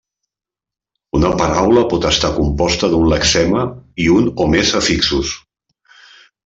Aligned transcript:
Una 1.19 1.29
paraula 1.41 1.83
pot 1.91 2.07
estar 2.13 2.33
composta 2.39 2.91
d'un 2.95 3.07
lexema 3.13 3.69
i 4.07 4.11
un 4.19 4.35
o 4.47 4.53
més 4.57 4.77
afixos. 4.81 5.39